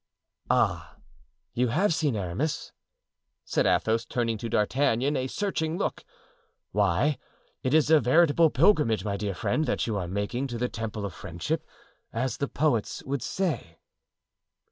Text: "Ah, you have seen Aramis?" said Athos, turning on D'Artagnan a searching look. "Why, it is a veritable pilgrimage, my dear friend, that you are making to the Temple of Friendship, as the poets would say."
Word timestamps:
"Ah, 0.49 0.95
you 1.53 1.67
have 1.67 1.93
seen 1.93 2.15
Aramis?" 2.15 2.71
said 3.45 3.67
Athos, 3.67 4.03
turning 4.03 4.39
on 4.43 4.49
D'Artagnan 4.49 5.15
a 5.15 5.27
searching 5.27 5.77
look. 5.77 6.03
"Why, 6.71 7.19
it 7.61 7.75
is 7.75 7.91
a 7.91 7.99
veritable 7.99 8.49
pilgrimage, 8.49 9.05
my 9.05 9.15
dear 9.15 9.35
friend, 9.35 9.65
that 9.65 9.85
you 9.85 9.97
are 9.97 10.07
making 10.07 10.47
to 10.47 10.57
the 10.57 10.69
Temple 10.69 11.05
of 11.05 11.13
Friendship, 11.13 11.63
as 12.11 12.37
the 12.37 12.47
poets 12.47 13.03
would 13.03 13.21
say." 13.21 13.77